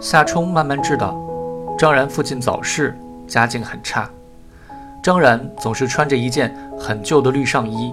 [0.00, 1.18] 夏冲慢慢知道，
[1.76, 4.08] 张然父亲早逝，家境很差。
[5.02, 7.92] 张然总是穿着一件很旧的绿上衣，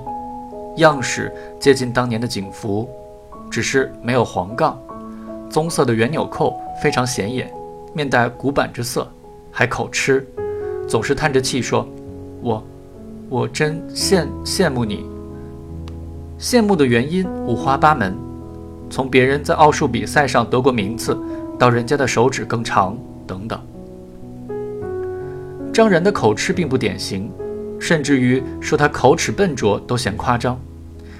[0.75, 2.87] 样式接近当年的警服，
[3.49, 4.79] 只是没有黄杠，
[5.49, 7.51] 棕色的圆纽扣非常显眼，
[7.91, 9.07] 面带古板之色，
[9.51, 10.27] 还口吃，
[10.87, 11.87] 总是叹着气说
[12.41, 12.63] ：“我，
[13.29, 15.03] 我真羡羡慕你。”
[16.37, 18.15] 羡慕的原因五花八门，
[18.89, 21.17] 从别人在奥数比赛上得过名次，
[21.57, 23.59] 到人家的手指更长等等。
[25.73, 27.29] 张然的口吃并不典型，
[27.79, 30.57] 甚至于说他口齿笨拙都嫌夸张。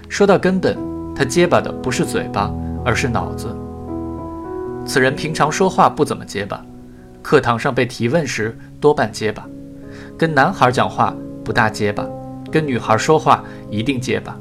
[0.08, 0.78] 说到根本，
[1.16, 2.54] 他结巴的不是嘴巴，
[2.86, 3.54] 而是脑子。
[4.86, 6.64] 此人平常说话不怎么结巴，
[7.22, 9.46] 课堂上被提问时多半结巴，
[10.18, 11.14] 跟男孩讲话
[11.44, 12.08] 不大结巴，
[12.52, 14.38] 跟女孩说话一定结巴，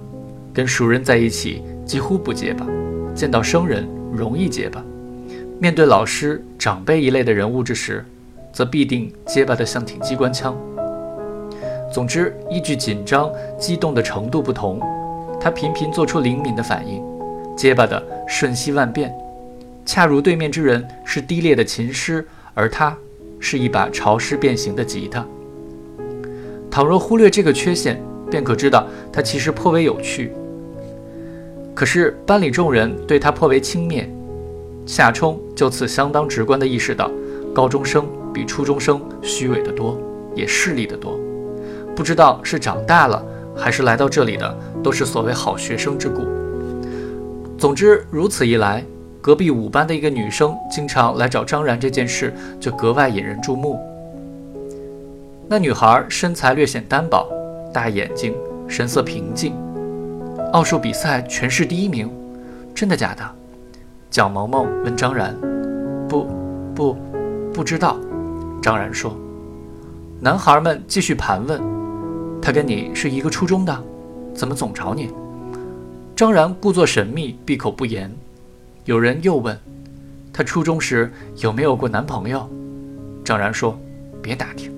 [0.52, 2.67] 跟熟人在一起几乎不结巴，
[3.15, 4.84] 见到生人容易结巴，
[5.61, 8.05] 面对老师、长辈一类的人物之时。
[8.55, 10.57] 则必定结巴得像挺机关枪。
[11.92, 14.81] 总之，依据紧张、激动的程度不同，
[15.41, 17.03] 他频频做出灵敏的反应，
[17.57, 19.12] 结巴的瞬息万变，
[19.85, 22.97] 恰如对面之人是低劣的琴师，而他
[23.41, 25.27] 是一把潮湿变形的吉他。
[26.70, 30.31] 倘若忽略这个缺陷，便可知道他其实颇为有趣。
[31.75, 34.06] 可是班里众人对他颇为轻蔑，
[34.86, 37.11] 夏冲就此相当直观地意识到，
[37.55, 38.06] 高中生。
[38.34, 39.97] 比初中生虚伪的多，
[40.34, 41.17] 也势利的多。
[41.95, 46.27] 不知道是长大了，还是来到这里的都是所谓好学生之故。
[47.56, 48.84] 总之，如此一来，
[49.20, 53.78] 隔壁五班的一个女生经常来找张然这件事，就格外引人注目。
[55.47, 57.25] 那女孩身材略显单薄，
[57.72, 58.34] 大眼睛，
[58.67, 59.55] 神色平静。
[60.55, 62.08] 奥数比赛全市第一名，
[62.72, 63.29] 真的假的？
[64.08, 65.36] 蒋萌萌问张然
[66.08, 66.29] ：“不，
[66.77, 66.96] 不，
[67.52, 67.98] 不知道。”
[68.62, 69.18] 张然说
[70.23, 71.61] ：“男孩们继续盘问，
[72.40, 73.77] 他跟你是一个初中的，
[74.33, 75.11] 怎么总找你？”
[76.14, 78.08] 张然故作神秘，闭口不言。
[78.84, 79.58] 有人又问
[80.33, 82.48] ：“他初中时有没有过男朋友？”
[83.24, 83.77] 张然说
[84.23, 84.73] ：“别打听。”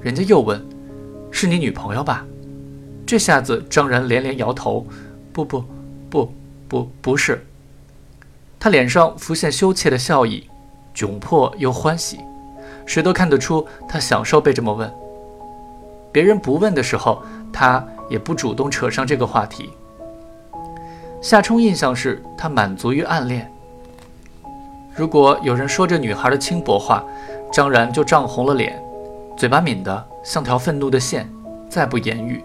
[0.00, 0.64] 人家又问
[1.32, 2.24] ：“是你女朋友吧？”
[3.10, 4.86] 这下子张然连连摇头
[5.34, 5.64] ：“不不
[6.08, 6.32] 不
[6.68, 7.44] 不不是。”
[8.60, 10.48] 他脸上浮现羞怯的笑意，
[10.94, 12.20] 窘迫又欢喜。
[12.86, 14.88] 谁都看得出他享受被这么问。
[16.12, 17.20] 别人不问的时候，
[17.52, 19.70] 他也不主动扯上这个话题。
[21.20, 23.52] 夏冲印象是他满足于暗恋。
[24.94, 27.04] 如果有人说这女孩的轻薄话，
[27.52, 28.80] 张然就涨红了脸，
[29.36, 31.28] 嘴巴抿得像条愤怒的线，
[31.68, 32.40] 再不言语。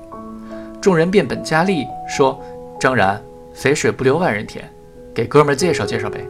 [0.86, 2.40] 众人变本加厉说
[2.80, 3.20] ：“张然，
[3.56, 4.64] 肥水不流外人田，
[5.16, 6.24] 给哥们介绍介绍呗。”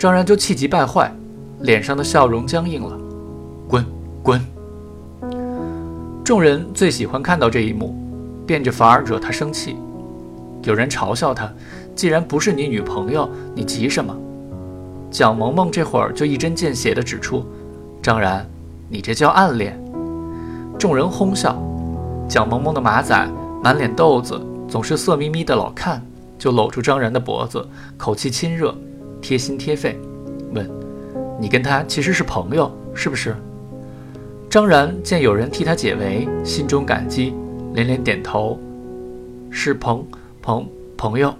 [0.00, 1.12] 张然就气急败坏，
[1.58, 2.98] 脸上的笑容僵硬了。
[3.68, 3.84] 滚
[4.22, 4.40] 滚！
[6.24, 7.94] 众人最喜欢看到这一幕，
[8.46, 9.76] 变着法儿惹他生气。
[10.62, 11.52] 有人嘲笑他
[11.94, 14.16] ：“既然不是你女朋友，你急什么？”
[15.12, 17.44] 蒋萌萌这会儿就一针见血地指出
[18.00, 18.48] ：“张然，
[18.88, 19.78] 你这叫暗恋。”
[20.80, 21.62] 众人哄笑。
[22.26, 23.28] 蒋萌萌的马仔
[23.62, 26.02] 满脸痘子，总是色眯眯的，老看
[26.38, 27.66] 就搂住张然的脖子，
[27.98, 28.74] 口气亲热，
[29.20, 30.00] 贴心贴肺，
[30.54, 30.68] 问
[31.38, 33.36] ：“你跟他其实是朋友，是不是？”
[34.48, 37.34] 张然见有人替他解围，心中感激，
[37.74, 38.58] 连连点头，
[39.50, 40.04] 是朋
[40.40, 40.66] 朋
[40.96, 41.32] 朋友。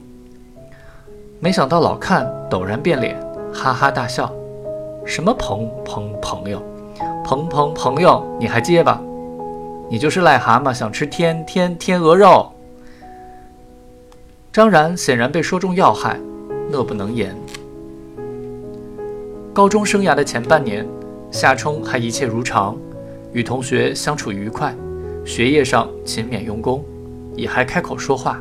[1.41, 3.19] 没想到老看陡然变脸，
[3.51, 4.31] 哈哈大笑
[5.07, 6.63] ：“什么朋朋朋友，
[7.25, 9.01] 朋朋朋友，你还结巴？
[9.91, 12.53] 你就是癞蛤蟆想吃天天天鹅肉。”
[14.53, 16.19] 张然显然被说中要害，
[16.71, 17.37] 乐不能言。
[19.53, 20.87] 高中生涯的前半年，
[21.33, 22.77] 夏冲还一切如常。
[23.33, 24.75] 与同学相处愉快，
[25.25, 26.85] 学业上勤勉用功，
[27.37, 28.41] 也还开口说话。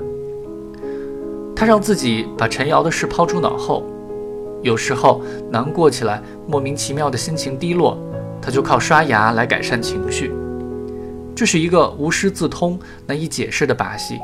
[1.55, 3.83] 他让自己把陈瑶的事抛诸脑后，
[4.63, 5.21] 有时候
[5.51, 7.97] 难过起来，莫名其妙的心情低落，
[8.41, 10.31] 他就靠刷牙来改善情绪。
[11.39, 12.77] 这是一个无师自通、
[13.07, 14.19] 难以解释的把戏。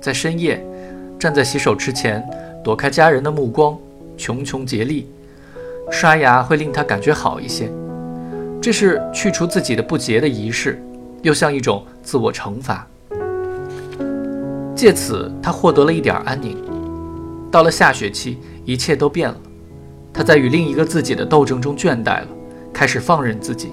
[0.00, 0.60] 在深夜，
[1.16, 2.28] 站在洗手池前，
[2.64, 3.78] 躲开家人的目光，
[4.16, 5.08] 穷穷竭力
[5.92, 7.70] 刷牙，会令他感觉好一些。
[8.60, 10.82] 这是去除自己的不洁的仪式，
[11.22, 12.84] 又像一种自我惩罚。
[14.74, 16.56] 借此，他获得了一点安宁。
[17.48, 19.36] 到了下学期，一切都变了。
[20.12, 22.26] 他在与另一个自己的斗争中倦怠了，
[22.74, 23.70] 开始放任自己。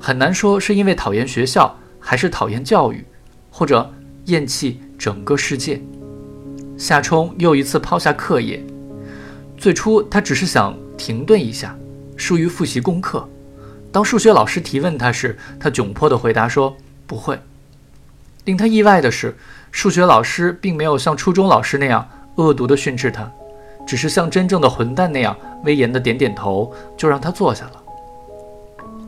[0.00, 3.04] 很难说是因为讨厌学校，还是讨厌教育，
[3.50, 3.92] 或者
[4.26, 5.80] 厌弃整个世界。
[6.76, 8.64] 夏冲又一次抛下课业。
[9.56, 11.74] 最初，他只是想停顿一下，
[12.16, 13.26] 疏于复习功课。
[13.90, 16.76] 当数学老师提问他时，他窘迫地回答说
[17.06, 17.40] ：“不会。”
[18.44, 19.34] 令他意外的是，
[19.72, 22.06] 数学老师并没有像初中老师那样
[22.36, 23.32] 恶毒地训斥他，
[23.86, 25.34] 只是像真正的混蛋那样
[25.64, 27.82] 威严地点点头，就让他坐下了。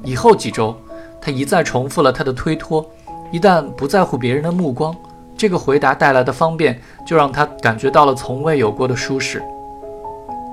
[0.05, 0.77] 以后几周，
[1.21, 2.85] 他一再重复了他的推脱。
[3.31, 4.97] 一旦不在乎别人的目光，
[5.37, 9.43] 这个回答带来的方便就让他感觉到了从未有过的舒适。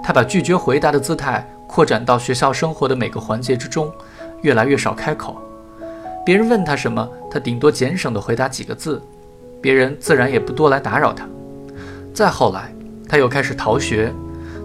[0.03, 3.91] 他把拒绝回答的姿态扩展到学校生活的每个环节之中，
[4.41, 5.37] 越来越少开口。
[6.25, 9.01] 别人问他什么，他顶多简省地回答几个字，
[9.61, 11.25] 别人自然也不多来打扰他。
[12.13, 12.73] 再后来，
[13.07, 14.13] 他又开始逃学，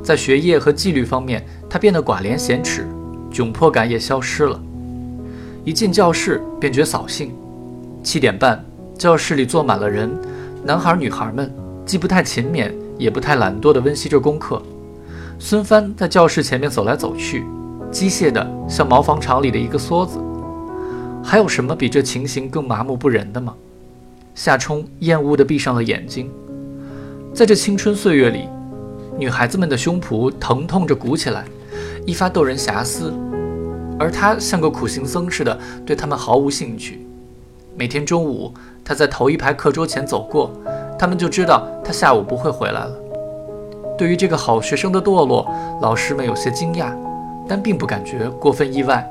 [0.02, 2.86] 在学业和纪律方面，他变得寡廉鲜耻，
[3.30, 4.60] 窘迫感也消失了。
[5.64, 7.32] 一进教室便觉扫兴。
[8.02, 8.64] 七点半，
[8.96, 10.10] 教室里坐满了人，
[10.64, 11.52] 男孩女孩们
[11.84, 14.62] 既不太勤勉，也不太懒惰地温习着功课。
[15.38, 17.44] 孙帆在教室前面走来走去，
[17.90, 20.18] 机械的像毛纺厂里的一个梭子。
[21.22, 23.54] 还有什么比这情形更麻木不仁的吗？
[24.34, 26.30] 夏冲厌恶地闭上了眼睛。
[27.34, 28.48] 在这青春岁月里，
[29.18, 31.44] 女孩子们的胸脯疼痛着鼓起来，
[32.06, 33.12] 一发逗人遐思，
[34.00, 37.06] 而他像个苦行僧似的，对他们毫无兴趣。
[37.76, 38.50] 每天中午，
[38.82, 40.50] 他在头一排课桌前走过，
[40.98, 42.96] 他们就知道他下午不会回来了。
[43.98, 45.46] 对于这个好学生的堕落，
[45.82, 46.96] 老师们有些惊讶，
[47.46, 49.06] 但并不感觉过分意外。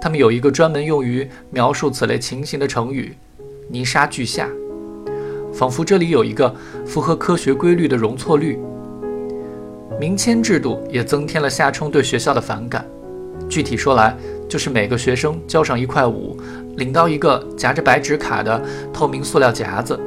[0.00, 3.16] 他们有一个专门用于描述此类情形的成语
[3.70, 4.48] “泥沙俱下”，
[5.54, 6.52] 仿佛这里有一个
[6.84, 8.58] 符合科学规律的容错率。
[10.00, 12.84] 明签制度也增添了夏冲对学校的反感。
[13.50, 14.16] 具体说来，
[14.48, 16.38] 就是每个学生交上一块五，
[16.76, 18.62] 领到一个夹着白纸卡的
[18.92, 19.98] 透明塑料夹子，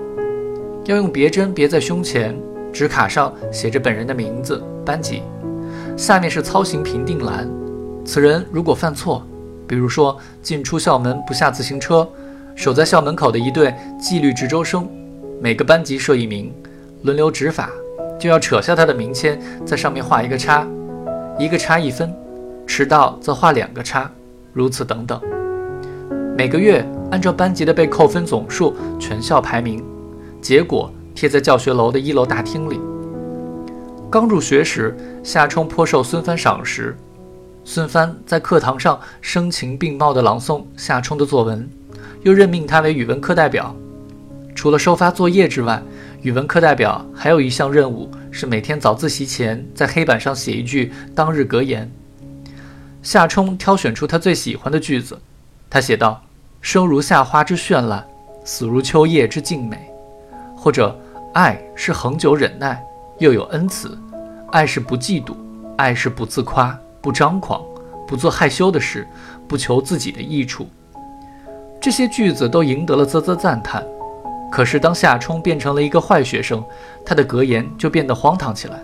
[0.85, 2.33] 要用别针别在胸前，
[2.71, 5.21] 纸卡上写着本人的名字、班级，
[5.97, 7.47] 下面是操行评定栏。
[8.05, 9.27] 此人如果犯错，
[9.67, 12.07] 比如说，进出校门不下自行车，
[12.55, 14.87] 守在校门口的一队纪律值周生，
[15.41, 16.53] 每个班级设一名，
[17.01, 17.69] 轮流执法，
[18.17, 20.65] 就要扯下他的名签，在上面画一个叉，
[21.37, 22.13] 一个叉一分，
[22.75, 24.09] 迟到则画两个叉，
[24.51, 25.21] 如此等等。
[26.35, 29.85] 每个月按照班级的被扣分总数，全校排名，
[30.41, 32.79] 结果贴在教学楼的一楼大厅里。
[34.09, 36.97] 刚入学时，夏冲颇受孙帆赏识。
[37.63, 41.69] 孙帆在课堂上声情并茂地朗诵夏冲的作文，
[42.23, 43.75] 又任命他为语文课代表。
[44.55, 45.79] 除了收发作业之外，
[46.23, 51.87] 语文课代表还有一项任务是每天早自习前在黑板上写一句当日格言。
[53.03, 55.19] 夏冲挑选出他最喜欢的句子，
[55.69, 56.21] 他写道
[56.61, 58.03] ：“生如夏花之绚烂，
[58.45, 59.91] 死如秋叶之静美。”
[60.55, 60.97] 或者，
[61.33, 62.81] 爱是恒久忍耐，
[63.19, 63.89] 又有恩慈；
[64.53, 65.35] 爱是不嫉妒，
[65.75, 66.79] 爱是不自夸。
[67.01, 67.61] 不张狂，
[68.07, 69.05] 不做害羞的事，
[69.45, 70.65] 不求自己的益处。
[71.81, 73.83] 这些句子都赢得了啧啧赞叹。
[74.49, 76.63] 可是，当夏冲变成了一个坏学生，
[77.05, 78.79] 他的格言就变得荒唐起来。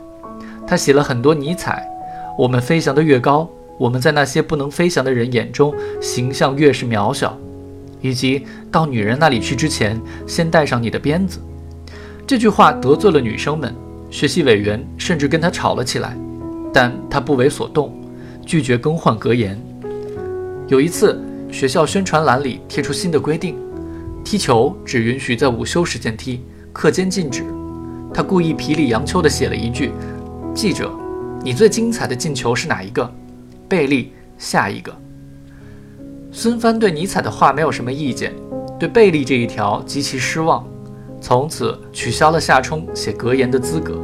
[0.67, 1.89] 他写了很多尼采
[2.37, 3.47] ：“我们飞翔得越高，
[3.79, 7.35] 我们在那些不能飞翔的人眼中形象越是渺小。”
[8.01, 11.39] 以及“到女人那里去之前，先带上你的鞭子。”
[12.25, 13.75] 这句话得罪了女生们，
[14.09, 16.15] 学习委员甚至跟他吵了起来，
[16.71, 17.93] 但他不为所动。
[18.45, 19.59] 拒绝更换格言。
[20.67, 23.55] 有一次，学校宣传栏里贴出新的规定：
[24.23, 26.41] 踢球只允许在午休时间踢，
[26.73, 27.43] 课间禁止。
[28.13, 29.91] 他故意皮里扬秋地写了一句
[30.55, 30.91] ：“记者，
[31.43, 33.13] 你最精彩的进球是哪一个？”
[33.69, 34.91] 贝利，下一个。
[36.31, 38.33] 孙帆对尼采的话没有什么意见，
[38.79, 40.67] 对贝利这一条极其失望，
[41.21, 44.01] 从此取消了夏冲写格言的资格。